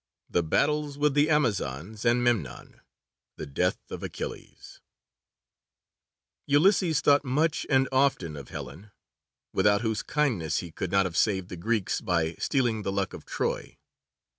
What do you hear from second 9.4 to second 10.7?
without whose kindness